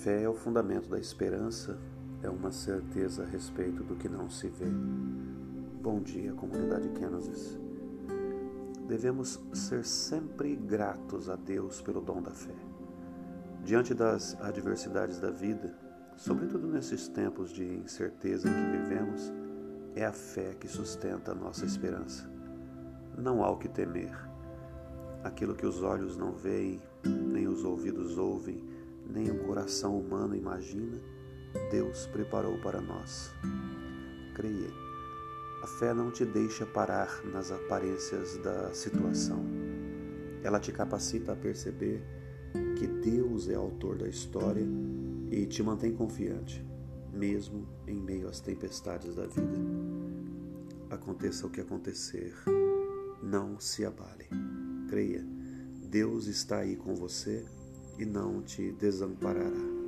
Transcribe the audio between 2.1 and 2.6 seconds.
é uma